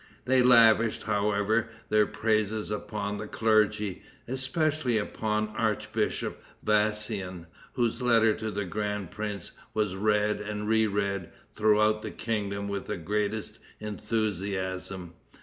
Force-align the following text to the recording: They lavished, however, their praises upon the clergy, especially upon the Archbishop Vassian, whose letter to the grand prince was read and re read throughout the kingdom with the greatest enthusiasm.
They 0.25 0.41
lavished, 0.41 1.03
however, 1.03 1.69
their 1.89 2.07
praises 2.07 2.71
upon 2.71 3.17
the 3.19 3.27
clergy, 3.27 4.01
especially 4.27 4.97
upon 4.97 5.45
the 5.53 5.59
Archbishop 5.59 6.43
Vassian, 6.63 7.45
whose 7.73 8.01
letter 8.01 8.33
to 8.33 8.49
the 8.49 8.65
grand 8.65 9.11
prince 9.11 9.51
was 9.75 9.95
read 9.95 10.41
and 10.41 10.67
re 10.67 10.87
read 10.87 11.29
throughout 11.55 12.01
the 12.01 12.09
kingdom 12.09 12.67
with 12.67 12.87
the 12.87 12.97
greatest 12.97 13.59
enthusiasm. 13.79 15.13